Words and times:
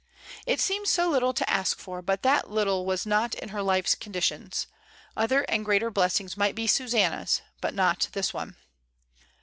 It 0.47 0.59
seemed 0.59 0.87
so 0.87 1.07
little 1.07 1.31
to 1.31 1.47
ask 1.47 1.77
for, 1.77 2.01
but 2.01 2.23
that 2.23 2.49
little 2.49 2.87
was 2.87 3.05
not 3.05 3.35
in 3.35 3.49
her 3.49 3.61
life's 3.61 3.93
conditions; 3.93 4.65
other 5.15 5.43
and 5.43 5.63
greater 5.63 5.91
bless 5.91 6.19
ings 6.19 6.35
might 6.35 6.55
be 6.55 6.65
Susanna's, 6.65 7.43
but 7.61 7.75
not 7.75 8.07
this 8.11 8.33
one. 8.33 8.55